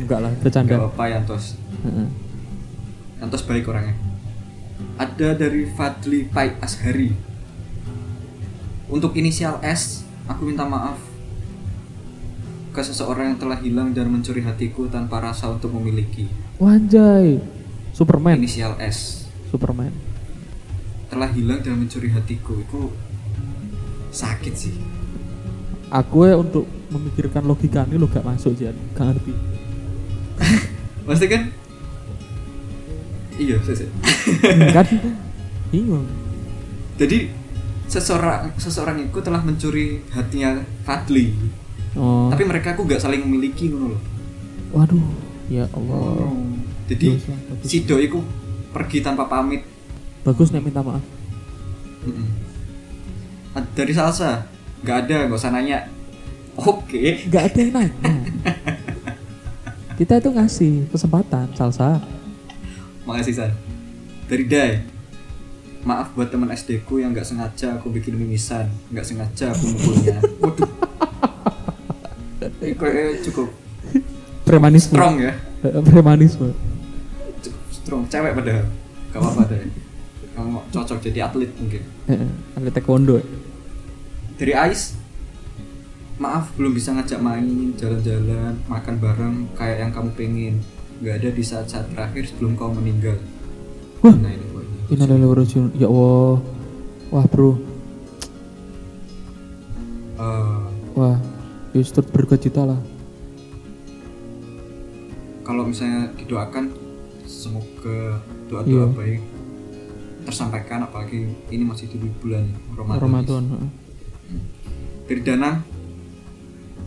Enggak 0.04 0.20
lah, 0.20 0.32
bercanda. 0.44 0.76
Gak 0.76 0.92
apa-apa 0.92 1.04
Yantos. 1.08 1.56
Yantos 3.16 3.42
baik 3.48 3.72
orangnya. 3.72 3.96
Ada 5.00 5.32
dari 5.32 5.72
Fadli 5.72 6.28
Pai 6.28 6.52
Ashari. 6.60 7.16
Untuk 8.92 9.16
inisial 9.16 9.56
S, 9.64 10.04
aku 10.28 10.44
minta 10.44 10.68
maaf 10.68 11.09
ke 12.70 12.80
seseorang 12.80 13.34
yang 13.34 13.38
telah 13.38 13.58
hilang 13.58 13.90
dan 13.90 14.06
mencuri 14.06 14.42
hatiku 14.42 14.86
tanpa 14.86 15.18
rasa 15.18 15.50
untuk 15.50 15.74
memiliki. 15.74 16.30
Wanjay, 16.62 17.42
Superman, 17.90 18.38
Inisial 18.38 18.78
S 18.78 19.26
Superman. 19.50 19.90
telah 21.10 21.26
hilang 21.34 21.58
dan 21.58 21.74
mencuri 21.74 22.06
hatiku. 22.14 22.54
Itu 22.62 22.94
sakit 24.14 24.54
sih. 24.54 24.74
Aku 25.90 26.22
ya 26.22 26.38
untuk 26.38 26.70
memikirkan 26.90 27.42
logika 27.42 27.82
ini 27.90 27.98
lo 27.98 28.06
gak 28.06 28.22
masuk 28.22 28.54
sih, 28.54 28.70
gak 28.94 29.06
ngerti. 29.10 29.32
Pasti 31.10 31.26
kan? 31.26 31.42
Iya, 33.34 33.56
saya 33.66 33.90
kan? 34.70 34.86
Bingung. 35.74 36.06
Jadi 36.94 37.30
seseorang 37.90 38.54
seseorang 38.54 39.02
itu 39.02 39.18
telah 39.18 39.42
mencuri 39.42 39.98
hatinya 40.14 40.62
Fadli. 40.86 41.34
Oh, 41.92 42.28
Tapi 42.28 42.42
mereka 42.44 42.72
aku 42.72 42.84
gak 42.84 42.98
saling 42.98 43.20
memiliki 43.20 43.66
ngono 43.66 43.94
loh. 43.94 44.00
waduh, 44.70 45.02
ya 45.46 45.62
Allah. 45.68 46.30
Jadi 46.86 47.12
Dosa, 47.12 47.34
bagus. 47.34 47.64
si 47.64 47.76
doi 47.82 48.06
ku 48.06 48.20
pergi 48.70 49.00
tanpa 49.00 49.24
pamit. 49.24 49.60
Bagus 50.20 50.48
nih 50.48 50.58
minta 50.58 50.78
maaf. 50.78 51.00
Mm-mm. 52.02 52.26
Ad- 53.52 53.72
Dari 53.72 53.90
Salsa, 53.90 54.46
nggak 54.80 54.96
ada 55.00 55.16
nggak 55.26 55.36
usah 55.36 55.50
nanya. 55.50 55.78
Oke. 56.56 57.24
Nggak 57.26 57.42
ada 57.44 57.58
yang 57.58 57.70
nanya. 57.72 57.92
Kita 59.98 60.16
itu 60.16 60.28
ngasih 60.30 60.72
kesempatan 60.88 61.50
salsa. 61.52 61.98
Makasih 63.02 63.34
san 63.34 63.50
dari 64.24 64.46
Dai. 64.46 64.70
Maaf 65.80 66.12
buat 66.12 66.28
teman 66.28 66.48
SD 66.48 66.84
ku 66.84 66.96
yang 66.96 67.10
nggak 67.10 67.24
sengaja 67.24 67.74
aku 67.74 67.90
bikin 67.90 68.14
mimisan. 68.14 68.70
Nggak 68.88 69.04
sengaja 69.04 69.44
aku 69.50 69.64
mukulnya. 69.68 70.16
Waduh 70.40 70.68
cukup 73.24 73.48
premanisme 74.46 74.94
strong 74.94 75.16
ya 75.22 75.32
premanisme 75.86 76.52
cukup 77.42 77.64
strong 77.70 78.02
cewek 78.10 78.32
padahal 78.36 78.66
gak 79.10 79.20
apa-apa 79.20 79.42
deh 79.50 79.62
kamu 80.34 80.58
cocok 80.70 80.98
jadi 81.02 81.18
atlet 81.26 81.50
mungkin 81.58 81.82
atlet 82.56 82.72
taekwondo 82.74 83.18
dari 84.40 84.52
Ais 84.56 84.96
maaf 86.20 86.52
belum 86.54 86.76
bisa 86.76 86.92
ngajak 86.92 87.20
main 87.20 87.72
jalan-jalan 87.80 88.54
makan 88.68 88.94
bareng 89.00 89.36
kayak 89.56 89.88
yang 89.88 89.90
kamu 89.92 90.10
pengen 90.16 90.54
nggak 91.00 91.16
ada 91.16 91.28
di 91.32 91.40
saat-saat 91.40 91.88
terakhir 91.96 92.28
sebelum 92.28 92.60
kau 92.60 92.68
meninggal 92.68 93.16
Wah. 94.00 94.16
nah 94.16 94.32
ini. 94.32 94.50
Innalillahi 94.90 95.38
rajiun. 95.38 95.70
Ya 95.78 95.86
Allah. 95.86 96.42
Wah, 97.14 97.24
Bro. 97.30 97.50
Eh, 100.18 100.60
Wah, 100.98 101.16
ya 101.70 101.82
turut 101.84 102.08
berduka 102.10 102.36
cita 102.36 102.62
lah. 102.64 102.80
kalau 105.40 105.66
misalnya 105.66 106.14
didoakan 106.14 106.70
semoga 107.26 108.22
doa-doa 108.46 108.86
Iya. 108.86 108.94
baik 108.94 109.20
tersampaikan 110.22 110.84
apalagi 110.84 111.26
ini 111.48 111.64
masih 111.64 111.90
di 111.90 111.98
bulan 112.22 112.46
Ramadan. 112.70 113.00
Ramadan. 113.02 113.42
heeh. 113.50 113.70
Dari 115.10 115.20
Danang 115.26 115.56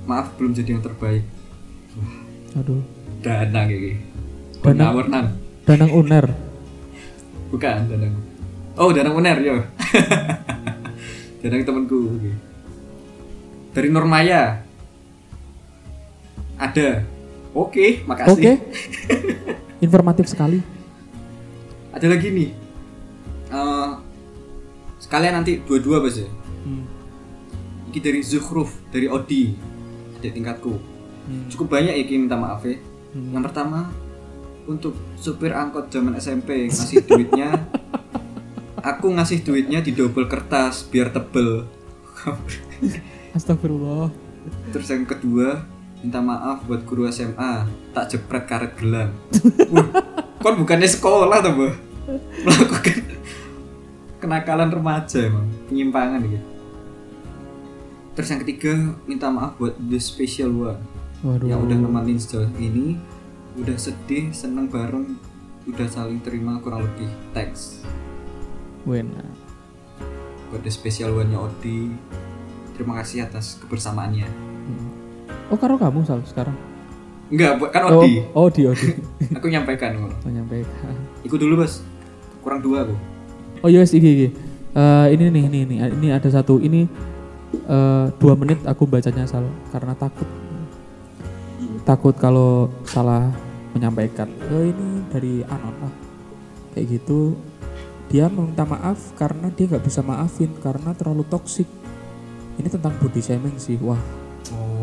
maaf 0.03 0.31
belum 0.39 0.55
jadi 0.55 0.79
yang 0.79 0.83
terbaik. 0.83 1.27
Aduh. 2.55 2.79
Danang 3.19 3.67
ini. 3.67 3.99
Danang? 4.63 4.95
Danang. 4.95 5.27
Danang 5.65 5.91
Uner. 5.91 6.25
Bukan 7.51 7.77
Danang. 7.91 8.15
Oh, 8.79 8.95
Danang 8.95 9.15
Uner 9.17 9.37
yo. 9.43 9.59
Danang 11.43 11.67
temanku. 11.67 12.15
Dari 13.75 13.89
Normaya. 13.91 14.62
Ada. 16.57 17.05
Oke, 17.53 18.01
makasih. 18.05 18.33
Oke. 18.33 18.51
Informatif 19.85 20.25
sekali. 20.31 20.59
Ada 21.93 22.09
lagi 22.09 22.33
nih. 22.33 22.49
Eh, 23.53 23.91
sekalian 24.97 25.37
nanti 25.37 25.61
dua-dua 25.61 26.01
bos 26.01 26.17
ya. 26.17 26.29
Hmm. 26.65 26.85
Ini 27.93 27.99
dari 28.01 28.21
Zuhruf, 28.25 28.73
dari 28.89 29.05
Odi, 29.05 29.53
adik 30.17 30.33
tingkatku. 30.33 30.73
Hmm. 31.29 31.45
Cukup 31.53 31.77
banyak 31.77 31.93
ya 31.93 32.03
minta 32.17 32.33
maaf 32.33 32.65
ya. 32.65 32.81
Hmm. 33.13 33.29
Yang 33.37 33.43
pertama 33.51 33.93
untuk 34.67 34.95
supir 35.19 35.51
angkot 35.51 35.91
zaman 35.91 36.15
SMP 36.15 36.71
ngasih 36.71 37.03
duitnya 37.03 37.67
aku 38.91 39.11
ngasih 39.11 39.43
duitnya 39.43 39.83
di 39.83 39.91
double 39.91 40.27
kertas 40.27 40.87
biar 40.87 41.11
tebel 41.11 41.67
Astagfirullah. 43.35 44.07
terus 44.71 44.87
yang 44.87 45.03
kedua 45.03 45.67
minta 46.03 46.19
maaf 46.19 46.67
buat 46.67 46.83
guru 46.83 47.07
SMA 47.07 47.63
tak 47.95 48.11
jepret 48.11 48.43
karet 48.43 48.75
gelang 48.75 49.15
Wah, 49.71 49.87
kon 50.43 50.59
bukannya 50.59 50.85
sekolah 50.85 51.39
tuh 51.39 51.53
bu 51.55 51.67
melakukan 52.43 52.99
kenakalan 54.19 54.67
remaja 54.67 55.23
emang 55.23 55.47
penyimpangan 55.71 56.19
gitu 56.27 56.47
terus 58.13 58.27
yang 58.29 58.41
ketiga 58.43 58.73
minta 59.07 59.31
maaf 59.31 59.55
buat 59.55 59.79
the 59.79 59.95
special 59.97 60.51
one 60.51 60.83
Waduh. 61.23 61.47
yang 61.47 61.63
udah 61.63 61.77
nemenin 61.79 62.19
sejauh 62.19 62.51
ini 62.59 62.99
udah 63.55 63.79
sedih 63.79 64.35
seneng 64.35 64.67
bareng 64.67 65.15
udah 65.63 65.87
saling 65.87 66.19
terima 66.19 66.59
kurang 66.59 66.83
lebih 66.83 67.07
teks 67.31 67.79
Wena. 68.83 69.23
buat 70.51 70.59
the 70.59 70.69
special 70.69 71.15
one 71.15 71.31
nya 71.31 71.39
Odi 71.39 71.95
terima 72.75 72.99
kasih 72.99 73.23
atas 73.23 73.55
kebersamaannya 73.63 74.51
Hmm. 74.63 74.92
Oh, 75.51 75.57
karo 75.59 75.77
kamu 75.77 76.01
Sal 76.07 76.23
sekarang? 76.25 76.55
enggak 77.33 77.57
kan 77.73 77.89
Oh, 77.89 78.05
Odi 78.05 78.13
oh, 78.37 78.47
di 78.53 78.61
Odi. 78.69 78.87
aku 79.37 79.47
nyampaikan 79.49 79.97
ngono. 79.97 80.15
Menyampaikan. 80.21 80.93
ikut 81.25 81.39
dulu 81.39 81.65
bos 81.65 81.81
kurang 82.45 82.59
dua 82.59 82.83
aku 82.83 82.95
Oh 83.63 83.71
yes, 83.71 83.95
iki 83.95 84.09
iki. 84.11 84.27
Eh, 84.75 85.07
ini 85.15 85.31
nih, 85.31 85.43
ini 85.47 85.59
ini 85.63 85.75
ini 85.79 86.07
ada 86.11 86.27
satu. 86.27 86.59
Ini 86.59 86.83
eh, 87.63 88.05
dua 88.19 88.33
menit 88.35 88.59
aku 88.67 88.83
bacanya 88.83 89.23
Sal 89.23 89.47
karena 89.71 89.95
takut 89.95 90.27
takut 91.87 92.11
kalau 92.19 92.67
salah 92.83 93.31
menyampaikan. 93.71 94.27
Oh 94.51 94.67
ini 94.67 95.07
dari 95.07 95.47
Anon 95.47 95.75
lah. 95.79 95.93
Kayak 96.75 96.99
gitu. 96.99 97.39
Dia 98.11 98.27
meminta 98.27 98.67
maaf 98.67 98.99
karena 99.15 99.47
dia 99.47 99.71
nggak 99.71 99.85
bisa 99.87 100.03
maafin 100.03 100.51
karena 100.59 100.91
terlalu 100.91 101.23
toksik. 101.31 101.65
Ini 102.59 102.67
tentang 102.67 102.99
body 102.99 103.23
shaming 103.23 103.55
sih. 103.55 103.79
Wah, 103.79 103.97
oh 104.51 104.82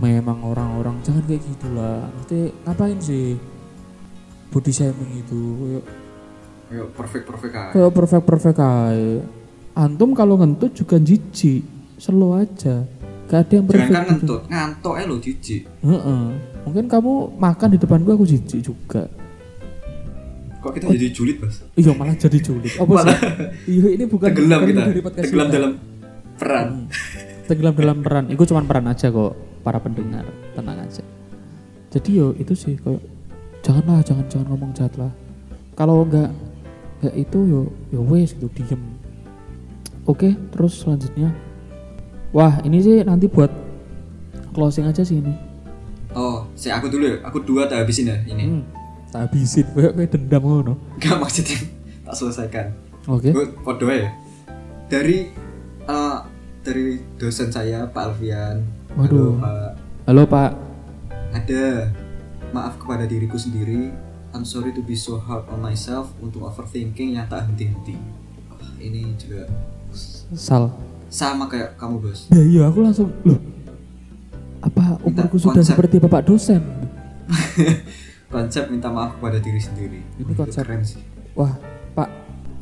memang 0.00 0.40
orang-orang 0.42 0.96
jangan 1.04 1.22
kayak 1.28 1.44
gitulah. 1.44 2.08
Nanti 2.08 2.50
ngapain 2.64 2.98
sih 2.98 3.36
body 4.48 4.72
shaming 4.72 5.12
itu? 5.20 5.42
Kayak 5.60 5.84
ayo 6.70 6.84
perfect 6.94 7.24
perfect 7.28 7.54
aja. 7.54 7.70
kayak 7.76 7.92
perfect 7.92 8.24
perfect 8.24 8.58
aja. 8.58 9.20
Antum 9.76 10.10
kalau 10.16 10.40
ngentut 10.40 10.72
juga 10.72 10.96
jijik 10.98 11.62
slow 12.00 12.40
aja. 12.40 12.88
Gak 13.30 13.46
ada 13.46 13.52
yang 13.62 13.66
jangan 13.66 13.70
perfect 13.70 13.92
kan 13.92 14.02
gitu. 14.02 14.10
ngentut 14.10 14.42
ngantok 14.50 14.94
eh 14.98 15.04
lo 15.06 15.16
jijik. 15.20 15.62
Heeh. 15.86 16.24
mungkin 16.60 16.84
kamu 16.92 17.12
makan 17.40 17.68
di 17.72 17.78
depan 17.80 18.00
gua 18.02 18.14
aku 18.16 18.26
jijik 18.26 18.60
juga. 18.64 19.06
Kok 20.60 20.76
kita 20.76 20.92
jadi 20.92 21.08
julid 21.08 21.36
bos 21.40 21.56
iya 21.76 21.92
malah 21.96 22.16
jadi 22.16 22.38
julid. 22.40 22.72
Apa 22.76 22.92
sih? 23.00 23.16
Iya 23.80 23.86
ini 23.96 24.04
bukan 24.04 24.28
tenggelam 24.28 24.60
kita. 24.68 24.82
dari 24.92 25.00
tenggelam 25.00 25.46
kita. 25.48 25.56
dalam 25.56 25.72
peran 26.40 26.68
tenggelam 27.50 27.74
dalam 27.74 27.98
peran. 28.06 28.24
Itu 28.30 28.46
cuma 28.46 28.62
peran 28.62 28.86
aja 28.86 29.10
kok 29.10 29.34
para 29.66 29.82
pendengar. 29.82 30.22
Tenang 30.54 30.78
aja. 30.78 31.02
Jadi 31.90 32.10
yo 32.14 32.30
itu 32.38 32.54
sih 32.54 32.78
kayak 32.78 33.02
janganlah 33.66 33.98
jangan 34.06 34.24
jangan 34.30 34.46
ngomong 34.54 34.70
jahat 34.70 34.94
lah. 34.94 35.10
Kalau 35.74 36.06
enggak 36.06 36.30
enggak 37.02 37.14
itu 37.18 37.38
yo 37.50 37.60
yo 37.90 38.00
wes 38.06 38.30
gitu 38.38 38.46
diem. 38.54 38.78
Oke 40.06 40.38
terus 40.54 40.78
selanjutnya. 40.78 41.34
Wah 42.30 42.62
ini 42.62 42.78
sih 42.78 43.02
nanti 43.02 43.26
buat 43.26 43.50
closing 44.54 44.86
aja 44.86 45.02
sih 45.02 45.18
ini. 45.18 45.34
Oh 46.14 46.46
saya 46.54 46.78
aku 46.78 46.86
dulu 46.86 47.10
ya 47.10 47.16
aku 47.26 47.42
dua 47.42 47.66
tak 47.66 47.82
habisin 47.82 48.14
ya 48.14 48.22
ini. 48.30 48.44
Hmm, 48.46 48.62
tak 49.10 49.26
habisin 49.26 49.66
kayak 49.74 49.98
kayak 49.98 50.10
dendam 50.14 50.42
ngono. 50.46 50.74
Gak 51.02 51.18
maksudnya 51.18 51.58
tak 52.06 52.14
selesaikan. 52.14 52.66
Oke. 53.10 53.34
Gue 53.34 53.50
podo 53.66 53.90
ya. 53.90 54.14
Dari 54.86 55.26
eh, 55.90 56.18
dari 56.60 57.00
dosen 57.16 57.48
saya 57.48 57.88
Pak 57.88 58.02
Alfian. 58.12 58.60
Waduh. 58.96 59.38
Halo, 59.38 59.40
Pak. 59.40 59.72
halo 60.08 60.22
pak 60.26 60.50
Ada 61.30 61.88
maaf 62.50 62.74
kepada 62.76 63.06
diriku 63.06 63.38
sendiri. 63.38 63.94
I'm 64.30 64.46
sorry 64.46 64.70
to 64.74 64.82
be 64.82 64.94
so 64.94 65.18
hard 65.18 65.46
on 65.50 65.58
myself 65.58 66.14
untuk 66.22 66.46
overthinking 66.46 67.18
yang 67.18 67.26
tak 67.26 67.46
henti-henti. 67.50 67.98
Wah, 68.50 68.70
ini 68.78 69.14
juga 69.18 69.46
sal 70.34 70.70
sama 71.10 71.50
kayak 71.50 71.74
kamu 71.74 72.06
bos. 72.06 72.30
ya 72.30 72.38
iya 72.38 72.62
aku 72.70 72.86
langsung 72.86 73.10
loh 73.26 73.34
apa 74.62 74.94
umurku 75.02 75.42
sudah 75.42 75.58
konsep. 75.58 75.74
seperti 75.74 75.98
bapak 75.98 76.22
dosen 76.22 76.62
Konsep 78.30 78.70
minta 78.70 78.86
maaf 78.86 79.18
kepada 79.18 79.42
diri 79.42 79.58
sendiri. 79.58 80.06
Ini 80.22 80.32
konsep. 80.38 80.62
keren 80.62 80.86
sih. 80.86 81.02
Wah, 81.34 81.50
Pak, 81.98 82.08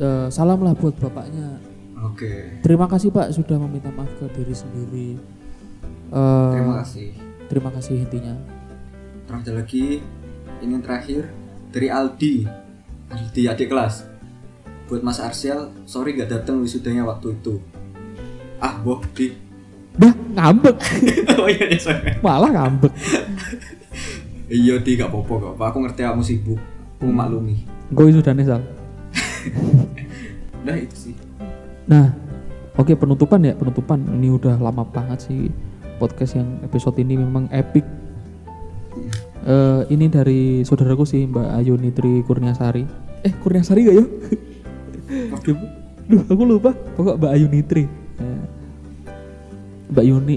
eh, 0.01 0.27
salam 0.33 0.65
lah 0.65 0.73
buat 0.73 0.97
bapaknya. 0.97 1.61
Oke. 2.07 2.63
Terima 2.63 2.87
kasih 2.87 3.11
Pak 3.11 3.35
sudah 3.35 3.59
meminta 3.59 3.91
maaf 3.91 4.11
ke 4.19 4.27
diri 4.37 4.55
sendiri. 4.55 5.09
Eh, 6.09 6.53
Terima 6.55 6.75
kasih. 6.83 7.09
Terima 7.49 7.71
kasih 7.75 7.95
intinya. 8.05 8.35
Terus 9.27 9.41
ada 9.45 9.53
lagi 9.61 10.01
ini 10.63 10.71
yang 10.73 10.85
terakhir 10.85 11.29
dari 11.75 11.89
Aldi. 11.91 12.35
Aldi 13.09 13.43
adik 13.49 13.69
kelas. 13.73 14.05
Buat 14.89 15.05
Mas 15.05 15.21
Arsial, 15.21 15.69
sorry 15.85 16.17
gak 16.17 16.33
datang 16.33 16.65
wisudanya 16.65 17.05
waktu 17.05 17.37
itu. 17.37 17.61
Ah, 18.57 18.81
boh, 18.81 19.05
di. 19.13 19.37
Dah 19.99 20.15
ngambek, 20.33 20.79
oh 21.43 21.51
iya, 21.51 21.67
iya, 21.69 21.79
sorry. 21.83 22.17
malah 22.25 22.49
ngambek. 22.49 22.93
Iya, 24.49 24.81
di 24.81 24.97
gak 24.97 25.13
gak 25.13 25.61
apa. 25.61 25.65
Aku 25.69 25.85
ngerti 25.85 26.01
kamu 26.09 26.25
sibuk. 26.25 26.61
Aku 26.97 27.13
maklumi. 27.13 27.69
Gue 27.93 28.09
nih 28.13 28.47
Sal. 28.49 28.63
Nah, 30.67 30.75
itu 30.75 30.97
sih. 31.09 31.15
Nah, 31.89 32.13
oke 32.77 32.93
penutupan 32.95 33.41
ya 33.43 33.57
penutupan. 33.57 34.05
Ini 34.05 34.29
udah 34.37 34.61
lama 34.61 34.85
banget 34.85 35.25
sih 35.25 35.49
podcast 35.97 36.37
yang 36.37 36.61
episode 36.61 37.01
ini 37.01 37.17
memang 37.17 37.49
epic. 37.49 37.83
Eh, 39.49 39.83
ini 39.89 40.13
dari 40.13 40.61
saudaraku 40.63 41.09
sih 41.09 41.25
Mbak 41.25 41.49
Ayu 41.57 41.75
Nitri 41.81 42.21
Kurniasari. 42.29 42.85
Eh 43.25 43.33
Kurniasari 43.41 43.81
gak 43.89 43.97
ya? 43.97 44.05
Duh, 46.09 46.23
aku 46.29 46.43
lupa. 46.45 46.77
Pokok 46.97 47.17
Mbak 47.17 47.33
Ayu 47.33 47.47
Nitri. 47.49 47.85
Eh, 48.21 48.43
Mbak 49.89 50.05
Yuni 50.05 50.37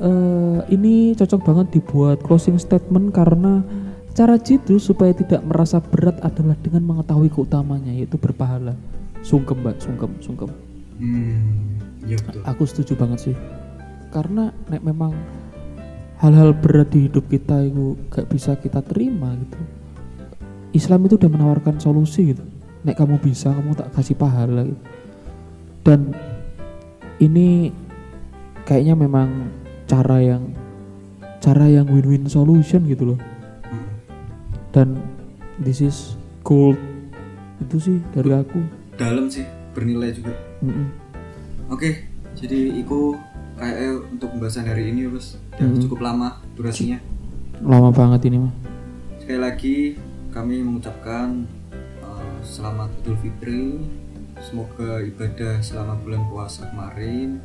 eh, 0.00 0.58
ini 0.72 1.12
cocok 1.12 1.40
banget 1.44 1.66
dibuat 1.76 2.18
closing 2.24 2.56
statement 2.56 3.12
karena 3.12 3.60
cara 4.12 4.36
jitu 4.40 4.76
supaya 4.80 5.12
tidak 5.12 5.44
merasa 5.44 5.80
berat 5.80 6.20
adalah 6.24 6.56
dengan 6.60 6.84
mengetahui 6.84 7.32
keutamanya 7.32 7.92
yaitu 7.92 8.16
berpahala 8.16 8.76
sungkem 9.22 9.62
mbak 9.62 9.78
sungkem 9.78 10.10
sungkem. 10.18 10.50
Hmm, 10.98 11.78
iya 12.06 12.18
betul. 12.20 12.42
aku 12.44 12.62
setuju 12.66 12.92
banget 12.98 13.32
sih. 13.32 13.36
Karena 14.12 14.52
nek 14.68 14.82
memang 14.84 15.14
hal-hal 16.20 16.52
berat 16.54 16.92
di 16.92 17.08
hidup 17.08 17.26
kita 17.26 17.64
itu 17.64 17.96
gak 18.12 18.28
bisa 18.28 18.58
kita 18.58 18.84
terima 18.84 19.34
gitu. 19.38 19.58
Islam 20.76 21.08
itu 21.08 21.16
udah 21.16 21.30
menawarkan 21.30 21.80
solusi 21.80 22.34
gitu. 22.36 22.44
Nek 22.86 22.98
kamu 22.98 23.22
bisa 23.22 23.54
kamu 23.54 23.72
tak 23.78 23.90
kasih 23.94 24.18
pahala 24.18 24.66
gitu. 24.68 24.82
Dan 25.82 26.14
ini 27.18 27.70
kayaknya 28.62 28.94
memang 28.94 29.50
cara 29.90 30.22
yang 30.22 30.54
cara 31.42 31.66
yang 31.66 31.90
win-win 31.90 32.30
solution 32.30 32.86
gitu 32.86 33.14
loh. 33.14 33.20
Hmm. 33.66 33.86
dan 34.70 34.88
this 35.58 35.82
is 35.82 36.14
gold. 36.46 36.78
Itu 37.62 37.78
sih 37.78 37.98
dari 38.14 38.30
aku 38.34 38.81
Dalam 38.96 39.26
sih, 39.32 39.44
bernilai 39.72 40.12
juga. 40.12 40.36
Mm-mm. 40.60 40.86
Oke, 41.72 42.04
jadi 42.36 42.76
itu 42.76 43.16
kayak 43.56 44.12
untuk 44.12 44.28
pembahasan 44.36 44.68
hari 44.68 44.92
ini, 44.92 45.08
Bos. 45.08 45.40
Dan 45.56 45.76
Hmm. 45.76 45.80
cukup 45.80 46.04
lama 46.04 46.40
durasinya. 46.56 46.98
lama 47.62 47.94
banget 47.94 48.26
ini 48.26 48.42
mah 48.42 48.54
Sekali 49.22 49.38
lagi 49.38 49.76
kami 50.34 50.66
mengucapkan 50.66 51.46
uh, 52.02 52.38
selamat 52.42 52.90
Idul 53.00 53.16
Fitri. 53.22 53.86
Semoga 54.42 54.98
ibadah 54.98 55.62
selama 55.62 55.94
bulan 56.02 56.26
puasa 56.26 56.66
kemarin 56.66 57.38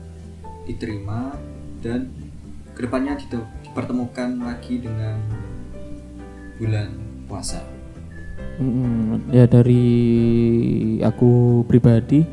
diterima 0.66 1.38
dan 1.86 2.10
ke 2.74 2.82
depannya 2.82 3.14
dipertemukan 3.22 4.42
lagi 4.42 4.82
dengan 4.82 5.22
bulan 6.58 6.90
puasa. 7.30 7.77
Ya 9.30 9.46
dari 9.46 9.86
aku 11.06 11.62
pribadi 11.70 12.26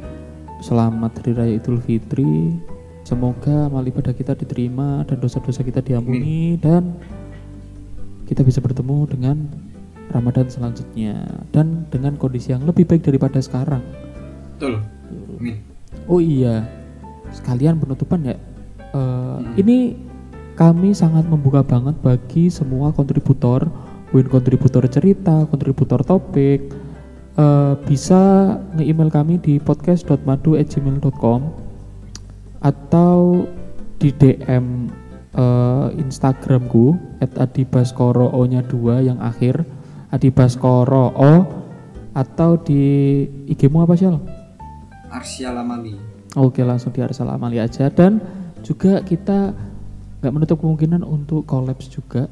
selamat 0.64 1.20
Hari 1.20 1.32
Raya 1.36 1.54
Idul 1.60 1.84
Fitri. 1.84 2.56
Semoga 3.04 3.68
amal 3.68 3.84
ibadah 3.84 4.16
kita 4.16 4.32
diterima 4.32 5.04
dan 5.04 5.20
dosa-dosa 5.20 5.60
kita 5.60 5.84
diampuni 5.84 6.56
dan 6.56 6.96
kita 8.24 8.40
bisa 8.40 8.64
bertemu 8.64 9.04
dengan 9.04 9.36
Ramadan 10.08 10.48
selanjutnya 10.48 11.28
dan 11.52 11.84
dengan 11.92 12.16
kondisi 12.16 12.56
yang 12.56 12.64
lebih 12.64 12.88
baik 12.88 13.04
daripada 13.04 13.36
sekarang. 13.44 13.84
Betul. 14.56 14.80
Amin. 15.36 15.60
Oh 16.08 16.24
iya, 16.24 16.64
sekalian 17.36 17.76
penutupan 17.76 18.24
ya. 18.24 18.36
Eh, 18.96 19.38
Ini 19.60 19.92
kami 20.56 20.96
sangat 20.96 21.28
membuka 21.28 21.60
banget 21.60 22.00
bagi 22.00 22.48
semua 22.48 22.96
kontributor, 22.96 23.68
win 24.14 24.30
kontributor 24.30 24.86
cerita, 24.86 25.44
kontributor 25.50 26.00
topik. 26.06 26.86
eh, 27.34 27.74
bisa 27.90 28.54
nge-email 28.78 29.10
kami 29.10 29.42
di 29.42 29.58
podcast.madu@gmail.com 29.58 31.40
atau 32.62 33.42
di 33.98 34.14
DM 34.14 34.86
eh, 35.34 35.88
Instagramku 35.98 36.94
@adibaskoro 37.18 38.30
o-nya 38.30 38.62
2 38.62 39.02
yang 39.02 39.18
akhir 39.18 39.66
adibaskoro 40.14 41.10
o 41.10 41.32
atau 42.14 42.54
di 42.62 42.82
IG-mu 43.50 43.82
apa 43.82 43.98
sih? 43.98 44.06
Arsya 45.10 45.50
Lamali. 45.50 46.14
Oke 46.38 46.62
langsung 46.62 46.94
di 46.94 47.02
Arsal 47.02 47.30
Amali 47.30 47.62
aja 47.62 47.90
dan 47.90 48.18
juga 48.62 49.02
kita 49.02 49.54
nggak 50.18 50.32
menutup 50.34 50.58
kemungkinan 50.62 51.02
untuk 51.06 51.46
collabs 51.46 51.86
juga. 51.90 52.26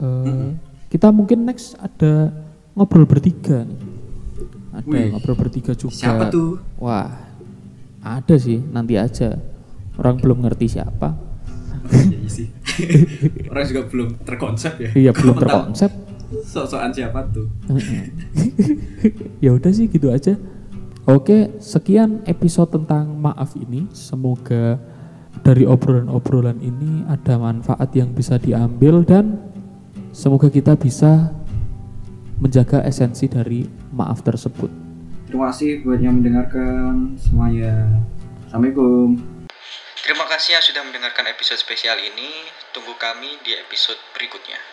Eh, 0.00 0.71
Kita 0.92 1.08
mungkin 1.08 1.48
next 1.48 1.72
ada 1.80 2.28
ngobrol 2.76 3.08
bertiga 3.08 3.64
nih. 3.64 3.80
Ada 4.76 4.84
Wih, 4.84 5.08
ngobrol 5.16 5.40
bertiga 5.40 5.72
juga. 5.72 5.96
Siapa 5.96 6.28
tuh? 6.28 6.60
Wah 6.76 7.32
ada 8.04 8.34
sih 8.36 8.60
nanti 8.60 9.00
aja. 9.00 9.40
Orang 9.96 10.20
belum 10.20 10.44
ngerti 10.44 10.76
siapa. 10.76 11.16
Iya 11.88 12.28
sih. 12.28 12.48
Orang 13.52 13.64
juga 13.64 13.82
belum 13.88 14.08
terkonsep 14.20 14.72
ya. 14.84 14.90
Iya 14.92 15.10
belum 15.16 15.40
terkonsep. 15.40 15.90
Sok-sokan 16.44 16.92
siapa 16.92 17.24
tuh? 17.32 17.48
ya 19.44 19.56
udah 19.56 19.72
sih 19.72 19.88
gitu 19.88 20.12
aja. 20.12 20.36
Oke, 21.08 21.56
sekian 21.60 22.20
episode 22.28 22.72
tentang 22.72 23.16
maaf 23.16 23.56
ini. 23.56 23.88
Semoga 23.96 24.76
dari 25.40 25.64
obrolan-obrolan 25.64 26.60
ini 26.60 27.04
ada 27.08 27.36
manfaat 27.36 27.92
yang 27.96 28.12
bisa 28.16 28.36
diambil 28.36 29.04
dan 29.04 29.51
semoga 30.12 30.52
kita 30.52 30.76
bisa 30.76 31.32
menjaga 32.38 32.84
esensi 32.84 33.26
dari 33.26 33.66
maaf 33.90 34.20
tersebut. 34.22 34.68
Terima 35.26 35.48
kasih 35.48 35.80
buat 35.82 35.98
yang 35.98 36.20
mendengarkan 36.20 37.16
semuanya. 37.16 37.88
Assalamualaikum. 38.46 39.16
Terima 40.02 40.26
kasih 40.28 40.58
yang 40.58 40.64
sudah 40.64 40.82
mendengarkan 40.84 41.30
episode 41.32 41.56
spesial 41.56 41.96
ini. 41.96 42.44
Tunggu 42.76 42.92
kami 43.00 43.40
di 43.40 43.56
episode 43.56 43.98
berikutnya. 44.12 44.71